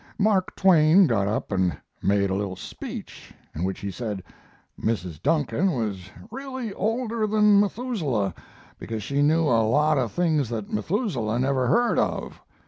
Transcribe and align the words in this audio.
Mark 0.17 0.55
Twain 0.55 1.05
got 1.05 1.27
up 1.27 1.51
and 1.51 1.77
made 2.01 2.31
a 2.31 2.33
little 2.33 2.55
speech, 2.55 3.35
in 3.53 3.63
which 3.63 3.81
he 3.81 3.91
said 3.91 4.23
Mrs. 4.81 5.21
Duncan 5.21 5.73
was 5.73 6.09
really 6.31 6.73
older 6.73 7.27
than 7.27 7.59
Methuselah 7.59 8.33
because 8.79 9.03
she 9.03 9.21
knew 9.21 9.43
a 9.43 9.61
lot 9.61 9.99
of 9.99 10.11
things 10.11 10.49
that 10.49 10.73
Methuselah 10.73 11.37
never 11.37 11.67
heard 11.67 11.99
of. 11.99 12.41